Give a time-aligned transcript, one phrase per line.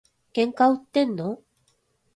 [0.03, 0.05] 喧嘩
[0.75, 1.43] 売ってんの？